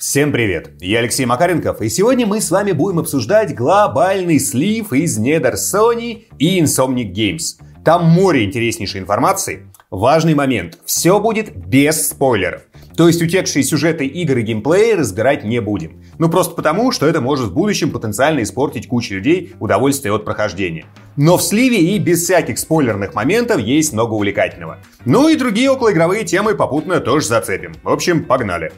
[0.00, 0.70] Всем привет!
[0.80, 6.22] Я Алексей Макаренков, и сегодня мы с вами будем обсуждать глобальный слив из недр Sony
[6.38, 7.62] и Insomniac Games.
[7.84, 9.66] Там море интереснейшей информации.
[9.90, 10.78] Важный момент.
[10.86, 12.62] Все будет без спойлеров.
[12.96, 16.02] То есть утекшие сюжеты игр и геймплея разбирать не будем.
[16.18, 20.86] Ну просто потому, что это может в будущем потенциально испортить куче людей удовольствие от прохождения.
[21.16, 24.78] Но в сливе и без всяких спойлерных моментов есть много увлекательного.
[25.04, 27.74] Ну и другие околоигровые темы попутно тоже зацепим.
[27.82, 28.72] В общем, погнали.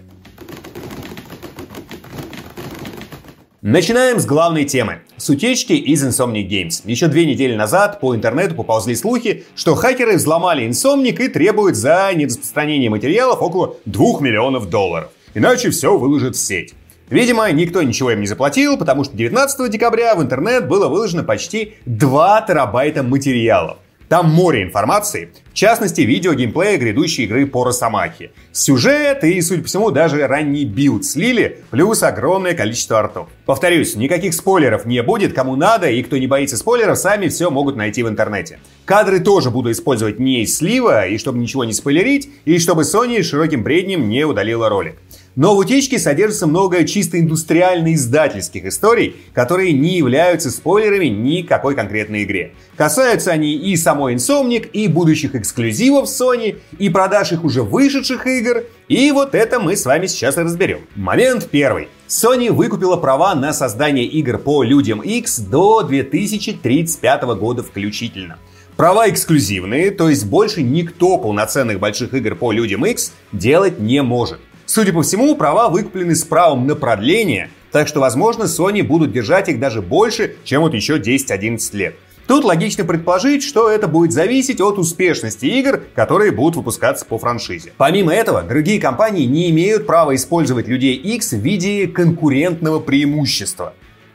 [3.64, 5.02] Начинаем с главной темы.
[5.16, 6.82] С утечки из Insomniac Games.
[6.84, 12.10] Еще две недели назад по интернету поползли слухи, что хакеры взломали Insomniac и требуют за
[12.12, 15.10] нераспространение материалов около 2 миллионов долларов.
[15.34, 16.74] Иначе все выложат в сеть.
[17.08, 21.74] Видимо, никто ничего им не заплатил, потому что 19 декабря в интернет было выложено почти
[21.86, 23.76] 2 терабайта материалов.
[24.12, 28.32] Там море информации, в частности, видео геймплея грядущей игры по Росомахе.
[28.52, 33.30] Сюжет и, судя по всему, даже ранний билд слили, плюс огромное количество артов.
[33.46, 37.76] Повторюсь, никаких спойлеров не будет, кому надо, и кто не боится спойлеров, сами все могут
[37.76, 38.58] найти в интернете.
[38.84, 43.22] Кадры тоже буду использовать не из слива, и чтобы ничего не спойлерить, и чтобы Sony
[43.22, 44.96] широким бреднем не удалила ролик.
[45.36, 52.24] Но в утечке содержится много чисто индустриально-издательских историй, которые не являются спойлерами ни какой конкретной
[52.24, 52.52] игре.
[52.76, 58.64] Касаются они и самой Insomniac, и будущих эксклюзивов Sony, и продаж их уже вышедших игр,
[58.88, 60.80] и вот это мы с вами сейчас и разберем.
[60.96, 61.88] Момент первый.
[62.08, 68.38] Sony выкупила права на создание игр по Людям X до 2035 года включительно.
[68.76, 74.40] Права эксклюзивные, то есть больше никто полноценных больших игр по Людям X делать не может.
[74.64, 79.50] Судя по всему, права выкуплены с правом на продление, так что, возможно, Sony будут держать
[79.50, 81.96] их даже больше, чем вот еще 10-11 лет.
[82.26, 87.72] Тут логично предположить, что это будет зависеть от успешности игр, которые будут выпускаться по франшизе.
[87.76, 93.74] Помимо этого, другие компании не имеют права использовать людей X в виде конкурентного преимущества.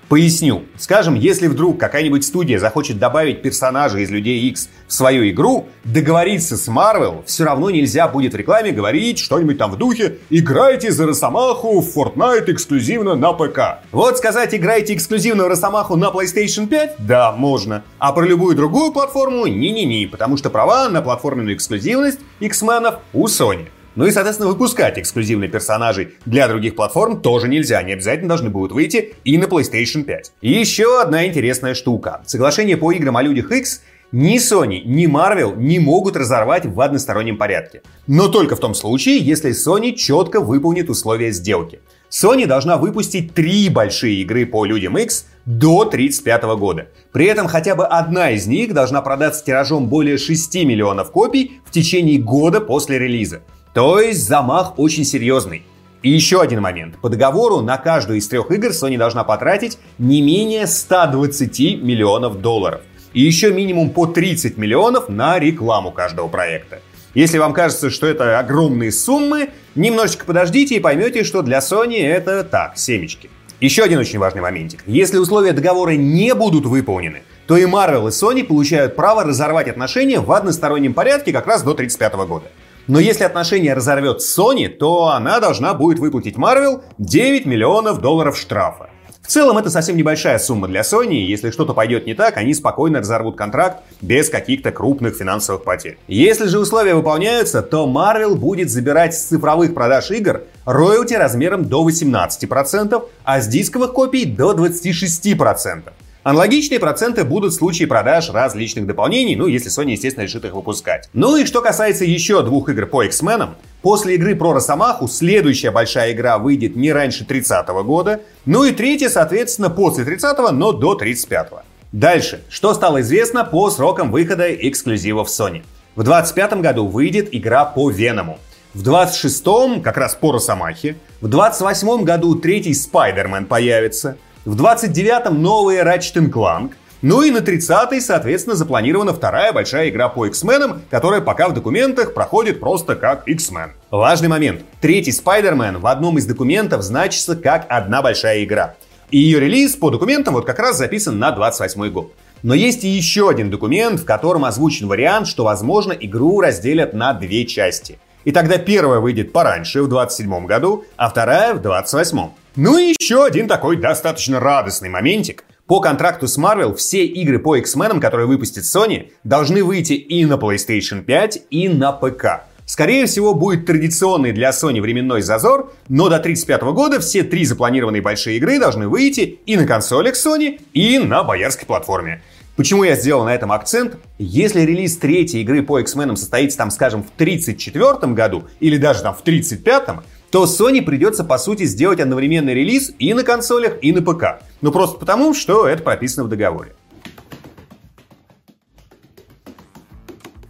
[0.09, 0.63] Поясню.
[0.77, 6.55] Скажем, если вдруг какая-нибудь студия захочет добавить персонажа из Людей X в свою игру, договориться
[6.55, 11.07] с Marvel все равно нельзя будет в рекламе говорить что-нибудь там в духе «Играйте за
[11.07, 13.83] Росомаху в Fortnite эксклюзивно на ПК».
[13.91, 17.83] Вот сказать «Играйте эксклюзивно в Росомаху на PlayStation 5» да, можно.
[17.99, 23.67] А про любую другую платформу не-не-не, потому что права на платформенную эксклюзивность X-менов у Sony.
[23.97, 27.79] Ну и, соответственно, выпускать эксклюзивные персонажей для других платформ тоже нельзя.
[27.79, 30.33] Они обязательно должны будут выйти и на PlayStation 5.
[30.41, 32.21] И еще одна интересная штука.
[32.27, 33.81] Соглашение по играм о людях X
[34.11, 37.81] ни Sony, ни Marvel не могут разорвать в одностороннем порядке.
[38.05, 41.79] Но только в том случае, если Sony четко выполнит условия сделки.
[42.11, 46.87] Sony должна выпустить три большие игры по Людям X до 1935 года.
[47.11, 51.71] При этом хотя бы одна из них должна продаться тиражом более 6 миллионов копий в
[51.71, 53.41] течение года после релиза.
[53.77, 55.63] То есть замах очень серьезный.
[56.01, 56.97] И еще один момент.
[56.99, 62.81] По договору на каждую из трех игр Sony должна потратить не менее 120 миллионов долларов.
[63.13, 66.79] И еще минимум по 30 миллионов на рекламу каждого проекта.
[67.13, 72.43] Если вам кажется, что это огромные суммы, немножечко подождите и поймете, что для Sony это
[72.43, 73.29] так, семечки.
[73.59, 74.81] Еще один очень важный моментик.
[74.87, 80.19] Если условия договора не будут выполнены, то и Marvel и Sony получают право разорвать отношения
[80.19, 82.47] в одностороннем порядке как раз до 1935 года.
[82.87, 88.89] Но если отношения разорвет Sony, то она должна будет выплатить Marvel 9 миллионов долларов штрафа.
[89.21, 92.99] В целом это совсем небольшая сумма для Sony, если что-то пойдет не так, они спокойно
[92.99, 95.97] разорвут контракт без каких-то крупных финансовых потерь.
[96.07, 101.85] Если же условия выполняются, то Marvel будет забирать с цифровых продаж игр роялти размером до
[101.85, 105.91] 18%, а с дисковых копий до 26%.
[106.27, 111.07] Аналогичные проценты будут в случае продаж различных дополнений, ну, если Sony, естественно, решит их выпускать.
[111.13, 113.51] Ну и что касается еще двух игр по X-Men,
[113.81, 119.07] После игры про Росомаху следующая большая игра выйдет не раньше 30 года, ну и третья,
[119.07, 121.59] соответственно, после 30 но до 35 -го.
[121.93, 122.41] Дальше.
[122.49, 125.63] Что стало известно по срокам выхода эксклюзивов Sony?
[125.95, 128.37] В 25 году выйдет игра по Веному.
[128.73, 130.97] В 26-м как раз по Росомахе.
[131.21, 134.17] В 28 году третий Спайдермен появится.
[134.47, 136.71] В 29-м новый Ratchet Clank.
[137.01, 142.13] Ну и на 30-й, соответственно, запланирована вторая большая игра по X-Men, которая пока в документах
[142.13, 143.71] проходит просто как X-Men.
[143.91, 144.61] Важный момент.
[144.79, 148.75] Третий Spider-Man в одном из документов значится как одна большая игра.
[149.11, 152.13] И ее релиз по документам вот как раз записан на 28 год.
[152.41, 157.11] Но есть и еще один документ, в котором озвучен вариант, что, возможно, игру разделят на
[157.11, 157.99] две части.
[158.23, 162.29] И тогда первая выйдет пораньше, в 27 году, а вторая в 28.
[162.57, 165.43] Ну и еще один такой достаточно радостный моментик.
[165.67, 170.33] По контракту с Marvel все игры по X-Men, которые выпустит Sony, должны выйти и на
[170.33, 172.47] PlayStation 5, и на ПК.
[172.65, 178.01] Скорее всего, будет традиционный для Sony временной зазор, но до 1935 года все три запланированные
[178.01, 182.23] большие игры должны выйти и на консолях Sony, и на боярской платформе.
[182.55, 183.97] Почему я сделал на этом акцент?
[184.17, 189.13] Если релиз третьей игры по X-Men состоится там, скажем, в 1934 году или даже там
[189.13, 194.01] в 1935, то Sony придется, по сути, сделать одновременный релиз и на консолях, и на
[194.01, 194.41] ПК.
[194.61, 196.73] Ну просто потому, что это прописано в договоре.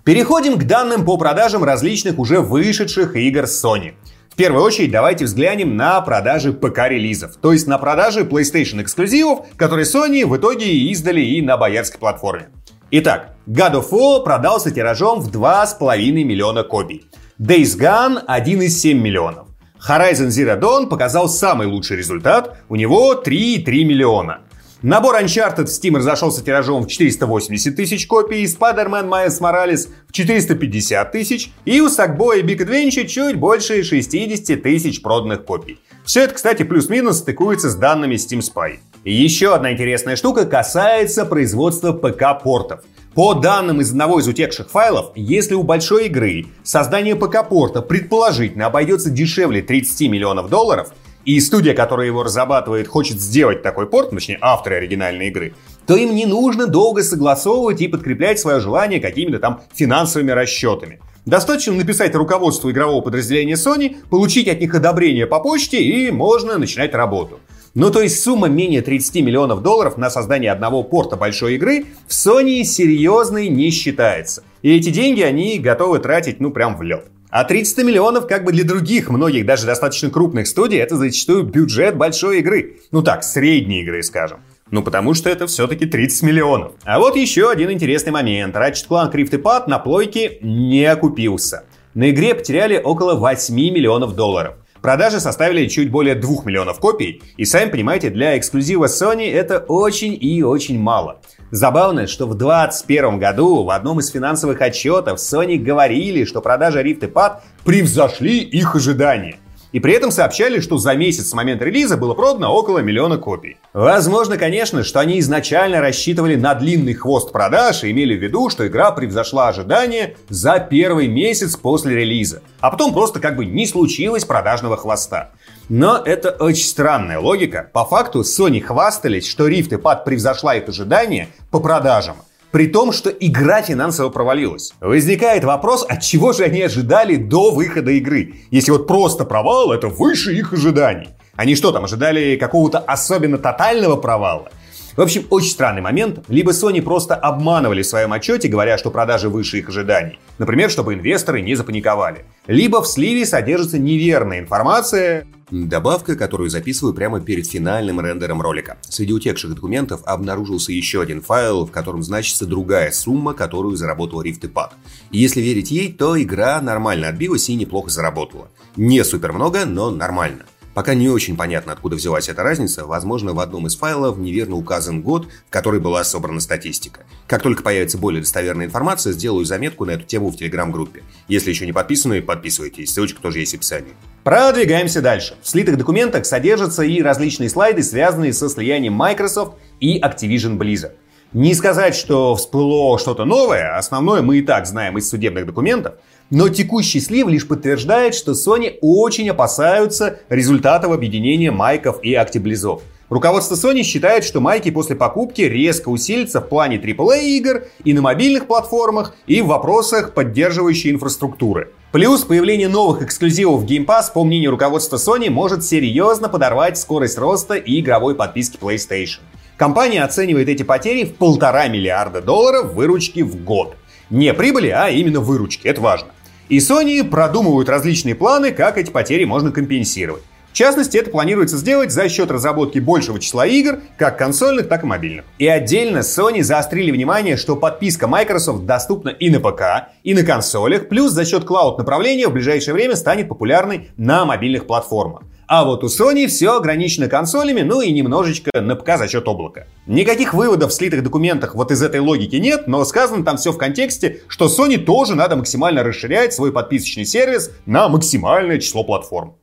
[0.04, 3.94] Переходим к данным по продажам различных уже вышедших игр Sony.
[4.30, 9.86] В первую очередь давайте взглянем на продажи ПК-релизов, то есть на продажи PlayStation эксклюзивов, которые
[9.86, 12.50] Sony в итоге издали и на боярской платформе.
[12.92, 17.06] Итак, God of War продался тиражом в 2,5 миллиона копий.
[17.38, 19.47] Days Gone 1,7 миллионов.
[19.86, 24.42] Horizon Zero Dawn показал самый лучший результат, у него 3,3 миллиона.
[24.84, 31.12] Набор Uncharted в Steam разошелся тиражом в 480 тысяч копий, Spider-Man Miles Morales в 450
[31.12, 35.80] тысяч, и у Sackboy Big Adventure чуть больше 60 тысяч проданных копий.
[36.06, 38.78] Все это, кстати, плюс-минус стыкуется с данными Steam Spy.
[39.10, 42.82] Еще одна интересная штука касается производства ПК-портов.
[43.16, 49.10] По данным из одного из утекших файлов, если у большой игры создание ПК-порта предположительно обойдется
[49.10, 50.92] дешевле 30 миллионов долларов,
[51.24, 55.54] и студия, которая его разрабатывает, хочет сделать такой порт, точнее авторы оригинальной игры,
[55.86, 61.00] то им не нужно долго согласовывать и подкреплять свое желание какими-то там финансовыми расчетами.
[61.26, 66.94] Достаточно написать руководству игрового подразделения Sony, получить от них одобрение по почте и можно начинать
[66.94, 67.40] работу.
[67.80, 72.12] Ну то есть сумма менее 30 миллионов долларов на создание одного порта большой игры в
[72.12, 74.44] Sony серьезной не считается.
[74.64, 77.06] И эти деньги они готовы тратить ну прям в лед.
[77.30, 81.96] А 300 миллионов как бы для других, многих даже достаточно крупных студий, это зачастую бюджет
[81.96, 82.78] большой игры.
[82.90, 84.40] Ну так, средней игры, скажем.
[84.72, 86.72] Ну, потому что это все-таки 30 миллионов.
[86.84, 88.56] А вот еще один интересный момент.
[88.56, 91.64] Ratchet Clank Rift Apart на плойке не окупился.
[91.94, 94.56] На игре потеряли около 8 миллионов долларов.
[94.82, 100.18] Продажи составили чуть более 2 миллионов копий, и сами понимаете, для эксклюзива Sony это очень
[100.20, 101.22] и очень мало.
[101.52, 107.06] Забавно, что в 2021 году в одном из финансовых отчетов Sony говорили, что продажи Rift
[107.06, 109.38] и Pad превзошли их ожидания.
[109.72, 113.58] И при этом сообщали, что за месяц с момента релиза было продано около миллиона копий.
[113.74, 118.66] Возможно, конечно, что они изначально рассчитывали на длинный хвост продаж и имели в виду, что
[118.66, 122.42] игра превзошла ожидания за первый месяц после релиза.
[122.60, 125.32] А потом просто как бы не случилось продажного хвоста.
[125.70, 127.70] Но это очень странная логика.
[127.74, 132.18] По факту Sony хвастались, что Rift и Pad превзошла их ожидания по продажам.
[132.52, 134.74] При том, что игра финансово провалилась.
[134.80, 138.36] Возникает вопрос, от чего же они ожидали до выхода игры?
[138.52, 141.10] Если вот просто провал, это выше их ожиданий.
[141.36, 144.50] Они что там, ожидали какого-то особенно тотального провала?
[144.98, 146.26] В общем, очень странный момент.
[146.28, 150.20] Либо Sony просто обманывали в своем отчете, говоря, что продажи выше их ожиданий.
[150.40, 152.26] Например, чтобы инвесторы не запаниковали.
[152.48, 158.78] Либо в сливе содержится неверная информация, Добавка, которую записываю прямо перед финальным рендером ролика.
[158.82, 164.40] Среди утекших документов обнаружился еще один файл, в котором значится другая сумма, которую заработал Rift
[164.44, 164.72] и Pad.
[165.12, 168.50] И если верить ей, то игра нормально отбилась и неплохо заработала.
[168.76, 170.44] Не супер много, но нормально.
[170.78, 175.02] Пока не очень понятно, откуда взялась эта разница, возможно, в одном из файлов неверно указан
[175.02, 177.00] год, в который была собрана статистика.
[177.26, 181.02] Как только появится более достоверная информация, сделаю заметку на эту тему в телеграм-группе.
[181.28, 183.96] Если еще не подписаны, подписывайтесь, ссылочка тоже есть в описании.
[184.24, 185.36] Продвигаемся дальше.
[185.42, 190.94] В слитых документах содержатся и различные слайды, связанные со слиянием Microsoft и Activision Blizzard.
[191.34, 195.96] Не сказать, что всплыло что-то новое, основное мы и так знаем из судебных документов,
[196.30, 202.82] но текущий слив лишь подтверждает, что Sony очень опасаются результатов объединения майков и актиблизов.
[203.10, 208.02] Руководство Sony считает, что майки после покупки резко усилятся в плане AAA игр и на
[208.02, 211.72] мобильных платформах, и в вопросах поддерживающей инфраструктуры.
[211.94, 217.18] Плюс появление новых эксклюзивов в Game Pass, по мнению руководства Sony, может серьезно подорвать скорость
[217.18, 219.20] роста и игровой подписки PlayStation.
[219.56, 223.78] Компания оценивает эти потери в полтора миллиарда долларов выручки в год.
[224.10, 226.10] Не прибыли, а именно выручки, это важно.
[226.50, 230.24] И Sony продумывают различные планы, как эти потери можно компенсировать.
[230.50, 234.88] В частности, это планируется сделать за счет разработки большего числа игр, как консольных, так и
[234.88, 235.26] мобильных.
[235.38, 240.88] И отдельно Sony заострили внимание, что подписка Microsoft доступна и на ПК, и на консолях,
[240.88, 245.24] плюс за счет клауд направления в ближайшее время станет популярной на мобильных платформах.
[245.48, 249.66] А вот у Sony все ограничено консолями, ну и немножечко на ПК за счет облака.
[249.86, 253.58] Никаких выводов в слитых документах вот из этой логики нет, но сказано там все в
[253.58, 259.38] контексте, что Sony тоже надо максимально расширять свой подписочный сервис на максимальное число платформ.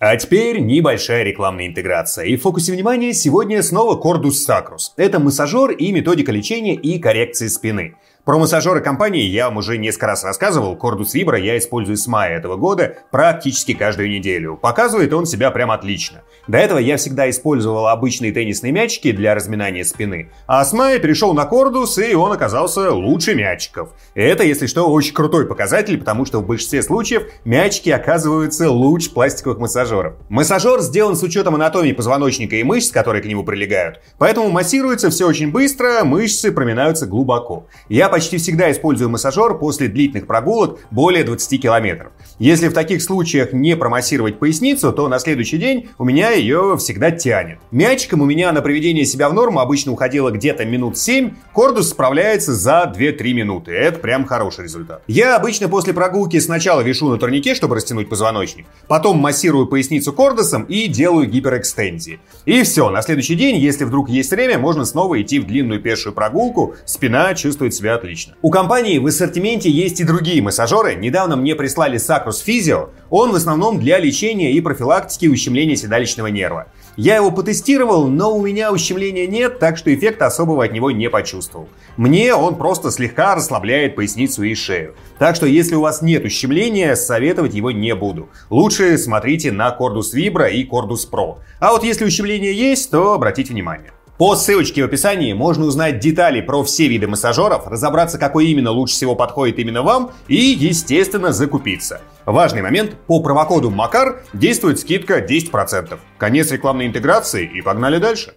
[0.00, 2.26] А теперь небольшая рекламная интеграция.
[2.26, 4.92] И в фокусе внимания сегодня снова Cordus Sacrus.
[4.96, 7.96] Это массажер и методика лечения и коррекции спины.
[8.28, 10.76] Про массажеры компании я вам уже несколько раз рассказывал.
[10.76, 14.58] Кордус Vibra я использую с мая этого года практически каждую неделю.
[14.60, 16.20] Показывает он себя прям отлично.
[16.46, 20.30] До этого я всегда использовал обычные теннисные мячики для разминания спины.
[20.46, 23.94] А с мая перешел на Кордус, и он оказался лучше мячиков.
[24.14, 29.58] Это, если что, очень крутой показатель, потому что в большинстве случаев мячики оказываются лучше пластиковых
[29.58, 30.16] массажеров.
[30.28, 34.02] Массажер сделан с учетом анатомии позвоночника и мышц, которые к нему прилегают.
[34.18, 37.66] Поэтому массируется все очень быстро, мышцы проминаются глубоко.
[37.88, 42.10] Я почти всегда использую массажер после длительных прогулок более 20 километров.
[42.40, 47.12] Если в таких случаях не промассировать поясницу, то на следующий день у меня ее всегда
[47.12, 47.60] тянет.
[47.70, 52.54] Мячиком у меня на приведение себя в норму обычно уходило где-то минут 7, кордус справляется
[52.54, 53.70] за 2-3 минуты.
[53.70, 55.00] Это прям хороший результат.
[55.06, 60.64] Я обычно после прогулки сначала вешу на турнике, чтобы растянуть позвоночник, потом массирую поясницу кордусом
[60.64, 62.18] и делаю гиперэкстензии.
[62.46, 66.12] И все, на следующий день, если вдруг есть время, можно снова идти в длинную пешую
[66.12, 68.34] прогулку, спина чувствует себя отлично отлично.
[68.40, 70.94] У компании в ассортименте есть и другие массажеры.
[70.94, 72.90] Недавно мне прислали Sacrus Physio.
[73.10, 76.68] Он в основном для лечения и профилактики ущемления седалищного нерва.
[76.96, 81.10] Я его потестировал, но у меня ущемления нет, так что эффекта особого от него не
[81.10, 81.68] почувствовал.
[81.96, 84.94] Мне он просто слегка расслабляет поясницу и шею.
[85.18, 88.30] Так что если у вас нет ущемления, советовать его не буду.
[88.50, 91.36] Лучше смотрите на Cordus Vibra и Cordus Pro.
[91.60, 93.92] А вот если ущемление есть, то обратите внимание.
[94.18, 98.94] По ссылочке в описании можно узнать детали про все виды массажеров, разобраться, какой именно лучше
[98.94, 102.00] всего подходит именно вам и, естественно, закупиться.
[102.26, 106.00] Важный момент, по промокоду МАКАР действует скидка 10%.
[106.18, 108.34] Конец рекламной интеграции и погнали дальше.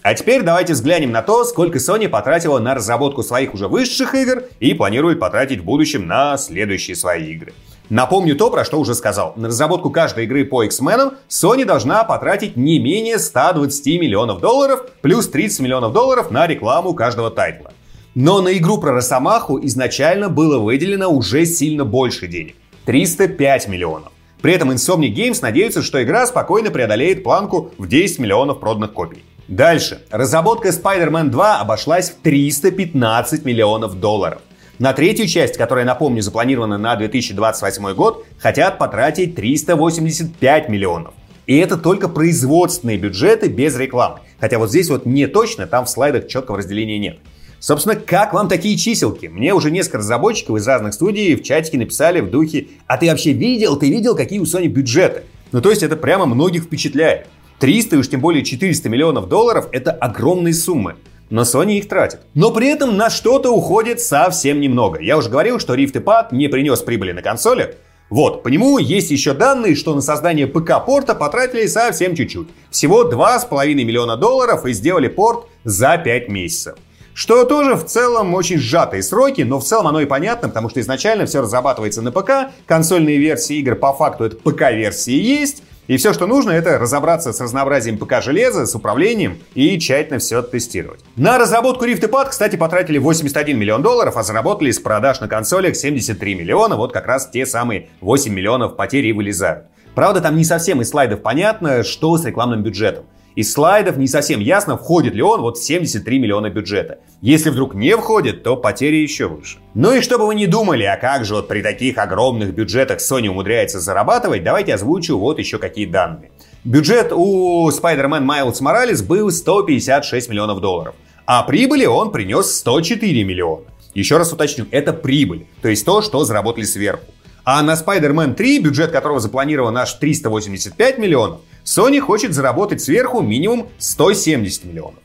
[0.00, 4.44] А теперь давайте взглянем на то, сколько Sony потратила на разработку своих уже высших игр
[4.58, 7.52] и планирует потратить в будущем на следующие свои игры.
[7.88, 9.32] Напомню то, про что уже сказал.
[9.36, 15.28] На разработку каждой игры по X-Men Sony должна потратить не менее 120 миллионов долларов плюс
[15.28, 17.72] 30 миллионов долларов на рекламу каждого тайтла.
[18.14, 22.56] Но на игру про Росомаху изначально было выделено уже сильно больше денег.
[22.86, 24.10] 305 миллионов.
[24.42, 29.24] При этом Insomniac Games надеются, что игра спокойно преодолеет планку в 10 миллионов проданных копий.
[29.48, 30.02] Дальше.
[30.10, 34.40] Разработка Spider-Man 2 обошлась в 315 миллионов долларов.
[34.78, 41.14] На третью часть, которая, напомню, запланирована на 2028 год, хотят потратить 385 миллионов.
[41.46, 44.18] И это только производственные бюджеты без рекламы.
[44.38, 47.18] Хотя вот здесь вот не точно, там в слайдах четкого разделения нет.
[47.58, 49.28] Собственно, как вам такие чиселки?
[49.28, 53.32] Мне уже несколько разработчиков из разных студий в чатике написали в духе «А ты вообще
[53.32, 57.28] видел, ты видел, какие у Sony бюджеты?» Ну то есть это прямо многих впечатляет.
[57.60, 60.96] 300 и уж тем более 400 миллионов долларов– это огромные суммы
[61.30, 62.20] но Sony их тратит.
[62.34, 65.00] Но при этом на что-то уходит совсем немного.
[65.00, 67.70] Я уже говорил, что Rift Pad не принес прибыли на консолях.
[68.08, 72.48] Вот, по нему есть еще данные, что на создание ПК-порта потратили совсем чуть-чуть.
[72.70, 76.76] Всего 2,5 миллиона долларов и сделали порт за 5 месяцев.
[77.14, 80.80] Что тоже в целом очень сжатые сроки, но в целом оно и понятно, потому что
[80.80, 86.12] изначально все разрабатывается на ПК, консольные версии игр по факту это ПК-версии есть, и все,
[86.12, 91.00] что нужно, это разобраться с разнообразием ПК-железа, с управлением и тщательно все тестировать.
[91.16, 95.28] На разработку Rift и Pad, кстати, потратили 81 миллион долларов, а заработали с продаж на
[95.28, 96.76] консолях 73 миллиона.
[96.76, 99.66] Вот как раз те самые 8 миллионов потерь и вылезают.
[99.94, 103.06] Правда, там не совсем из слайдов понятно, что с рекламным бюджетом.
[103.36, 107.00] Из слайдов не совсем ясно, входит ли он вот в 73 миллиона бюджета.
[107.20, 109.58] Если вдруг не входит, то потери еще выше.
[109.74, 113.28] Ну и чтобы вы не думали, а как же вот при таких огромных бюджетах Sony
[113.28, 116.30] умудряется зарабатывать, давайте озвучу вот еще какие данные.
[116.64, 120.94] Бюджет у Spider-Man Miles Morales был 156 миллионов долларов,
[121.26, 123.64] а прибыли он принес 104 миллиона.
[123.92, 127.04] Еще раз уточню, это прибыль, то есть то, что заработали сверху.
[127.44, 133.68] А на Spider-Man 3, бюджет которого запланирован аж 385 миллионов, Sony хочет заработать сверху минимум
[133.78, 135.00] 170 миллионов.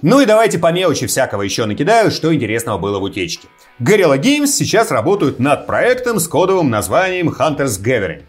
[0.00, 3.46] Ну и давайте по мелочи всякого еще накидаю, что интересного было в утечке.
[3.78, 8.22] Guerrilla Games сейчас работают над проектом с кодовым названием Hunter's Gathering.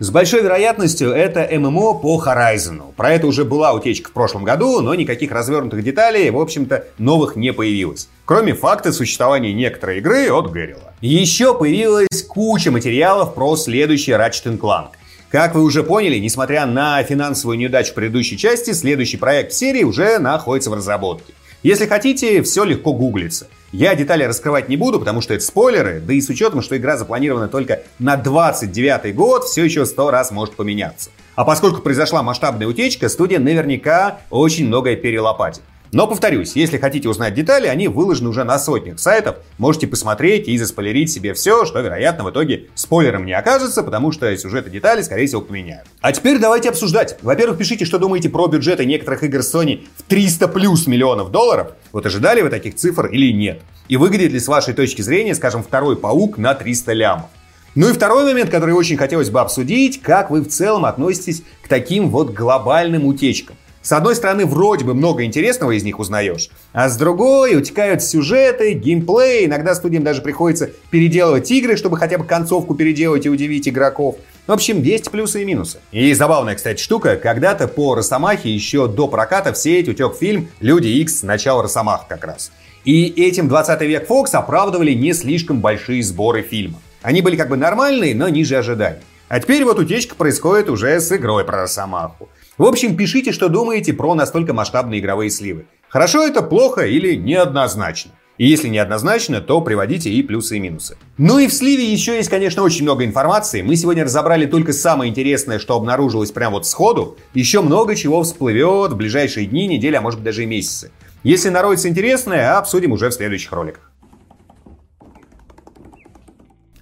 [0.00, 2.94] С большой вероятностью это ММО по Horizon.
[2.96, 7.36] Про это уже была утечка в прошлом году, но никаких развернутых деталей, в общем-то, новых
[7.36, 8.08] не появилось.
[8.30, 10.94] Кроме факта существования некоторой игры от Гэрилла.
[11.00, 14.90] Еще появилась куча материалов про следующий Ratchet Clank.
[15.30, 20.70] Как вы уже поняли, несмотря на финансовую неудачу предыдущей части, следующий проект серии уже находится
[20.70, 21.32] в разработке.
[21.64, 23.48] Если хотите, все легко гуглится.
[23.72, 26.96] Я детали раскрывать не буду, потому что это спойлеры, да и с учетом, что игра
[26.96, 31.10] запланирована только на 29 год, все еще сто раз может поменяться.
[31.34, 35.62] А поскольку произошла масштабная утечка, студия наверняка очень многое перелопатит.
[35.92, 39.36] Но повторюсь, если хотите узнать детали, они выложены уже на сотнях сайтов.
[39.58, 44.36] Можете посмотреть и заспойлерить себе все, что, вероятно, в итоге спойлером не окажется, потому что
[44.36, 45.88] сюжеты детали, скорее всего, поменяют.
[46.00, 47.18] А теперь давайте обсуждать.
[47.22, 51.72] Во-первых, пишите, что думаете про бюджеты некоторых игр Sony в 300 плюс миллионов долларов.
[51.90, 53.60] Вот ожидали вы таких цифр или нет?
[53.88, 57.26] И выглядит ли с вашей точки зрения, скажем, второй паук на 300 лямов?
[57.74, 61.68] Ну и второй момент, который очень хотелось бы обсудить, как вы в целом относитесь к
[61.68, 63.56] таким вот глобальным утечкам.
[63.82, 68.74] С одной стороны, вроде бы много интересного из них узнаешь, а с другой утекают сюжеты,
[68.74, 74.16] геймплей, иногда студиям даже приходится переделывать игры, чтобы хотя бы концовку переделать и удивить игроков.
[74.46, 75.78] В общем, есть плюсы и минусы.
[75.92, 80.88] И забавная, кстати, штука, когда-то по Росомахе еще до проката в сеть утек фильм «Люди
[80.88, 81.22] Икс.
[81.22, 82.52] Начало Росомах» как раз.
[82.84, 86.80] И этим 20 век Фокс оправдывали не слишком большие сборы фильма.
[87.00, 89.00] Они были как бы нормальные, но ниже ожиданий.
[89.28, 92.28] А теперь вот утечка происходит уже с игрой про Росомаху.
[92.60, 95.64] В общем, пишите, что думаете про настолько масштабные игровые сливы.
[95.88, 98.10] Хорошо это, плохо или неоднозначно.
[98.36, 100.98] И если неоднозначно, то приводите и плюсы, и минусы.
[101.16, 103.62] Ну и в сливе еще есть, конечно, очень много информации.
[103.62, 107.16] Мы сегодня разобрали только самое интересное, что обнаружилось прямо вот сходу.
[107.32, 110.90] Еще много чего всплывет в ближайшие дни, недели, а может быть даже и месяцы.
[111.22, 113.89] Если народится интересное, обсудим уже в следующих роликах.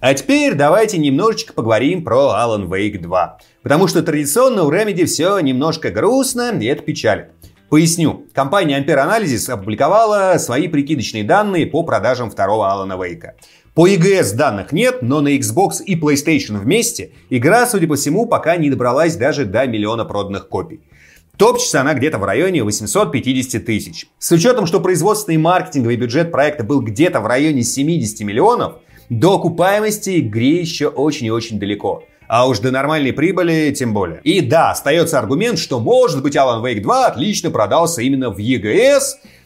[0.01, 3.37] А теперь давайте немножечко поговорим про Alan Wake 2.
[3.63, 7.31] Потому что традиционно у Remedy все немножко грустно, и это печалит.
[7.69, 8.25] Поясню.
[8.33, 13.35] Компания Ampere Analysis опубликовала свои прикидочные данные по продажам второго Алана Вейка.
[13.75, 18.55] По EGS данных нет, но на Xbox и PlayStation вместе игра, судя по всему, пока
[18.55, 20.79] не добралась даже до миллиона проданных копий.
[21.37, 24.07] Топчется она где-то в районе 850 тысяч.
[24.17, 28.79] С учетом, что производственный и маркетинговый бюджет проекта был где-то в районе 70 миллионов,
[29.09, 32.03] до окупаемости игре еще очень и очень далеко.
[32.27, 34.21] А уж до нормальной прибыли тем более.
[34.23, 39.01] И да, остается аргумент, что может быть Alan Wake 2 отлично продался именно в EGS,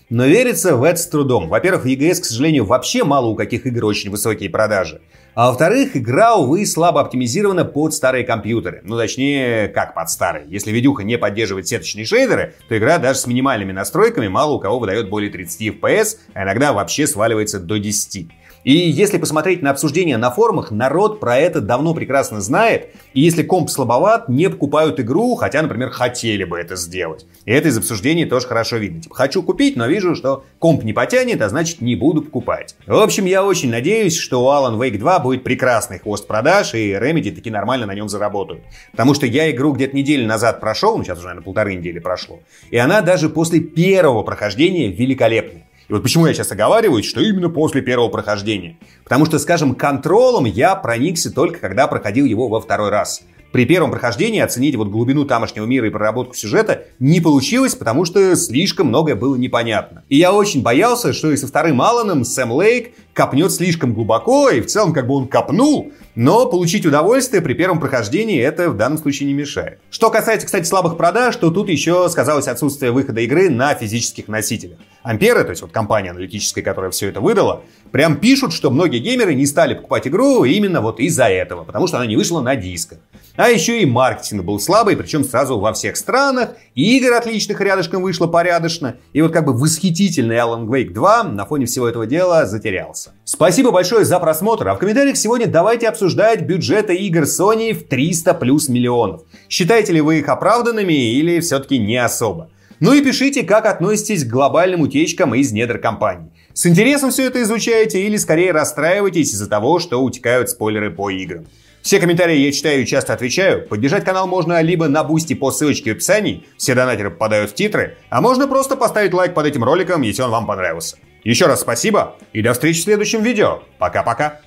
[0.10, 1.48] но верится в это с трудом.
[1.48, 5.02] Во-первых, в EGS, к сожалению, вообще мало у каких игр очень высокие продажи.
[5.34, 8.82] А во-вторых, игра, увы, слабо оптимизирована под старые компьютеры.
[8.84, 10.46] Ну, точнее, как под старые.
[10.50, 14.78] Если видюха не поддерживает сеточные шейдеры, то игра даже с минимальными настройками мало у кого
[14.78, 18.28] выдает более 30 FPS, а иногда вообще сваливается до 10.
[18.64, 22.90] И если посмотреть на обсуждения на форумах, народ про это давно прекрасно знает.
[23.14, 27.26] И если комп слабоват, не покупают игру, хотя, например, хотели бы это сделать.
[27.46, 29.02] И это из обсуждений тоже хорошо видно.
[29.02, 32.76] Типа, хочу купить, но вижу, что комп не потянет, а значит не буду покупать.
[32.88, 36.92] В общем, я очень надеюсь, что у Alan Wake 2 будет прекрасный хвост продаж, и
[36.92, 38.64] Remedy таки нормально на нем заработают.
[38.92, 42.40] Потому что я игру где-то неделю назад прошел, ну сейчас уже, наверное, полторы недели прошло,
[42.72, 45.64] и она даже после первого прохождения великолепная.
[45.88, 48.78] И вот почему я сейчас оговариваюсь, что именно после первого прохождения.
[49.04, 53.22] Потому что, скажем, контролом я проникся только когда проходил его во второй раз.
[53.54, 58.36] При первом прохождении оценить вот глубину тамошнего мира и проработку сюжета не получилось, потому что
[58.36, 60.04] слишком многое было непонятно.
[60.10, 64.62] И я очень боялся, что и со вторым Алланом Сэм Лейк копнет слишком глубоко, и
[64.62, 68.98] в целом как бы он копнул, но получить удовольствие при первом прохождении это в данном
[68.98, 69.80] случае не мешает.
[69.90, 74.78] Что касается, кстати, слабых продаж, то тут еще сказалось отсутствие выхода игры на физических носителях.
[75.04, 79.34] Амперы, то есть вот компания аналитическая, которая все это выдала, прям пишут, что многие геймеры
[79.34, 83.00] не стали покупать игру именно вот из-за этого, потому что она не вышла на дисках.
[83.36, 86.52] А еще и маркетинг был слабый, причем сразу во всех странах.
[86.76, 88.98] И игр отличных рядышком вышло порядочно.
[89.12, 93.03] И вот как бы восхитительный Alan Wake 2 на фоне всего этого дела затерялся.
[93.24, 94.68] Спасибо большое за просмотр.
[94.68, 99.24] А в комментариях сегодня давайте обсуждать бюджеты игр Sony в 300 плюс миллионов.
[99.50, 102.50] Считаете ли вы их оправданными или все-таки не особо?
[102.80, 106.32] Ну и пишите, как относитесь к глобальным утечкам из недр компаний.
[106.54, 111.46] С интересом все это изучаете или скорее расстраиваетесь из-за того, что утекают спойлеры по играм.
[111.82, 113.68] Все комментарии я читаю и часто отвечаю.
[113.68, 117.98] Поддержать канал можно либо на бусти по ссылочке в описании, все донатеры попадают в титры,
[118.10, 120.98] а можно просто поставить лайк под этим роликом, если он вам понравился.
[121.24, 123.62] Еще раз спасибо и до встречи в следующем видео.
[123.80, 124.42] Пока-пока.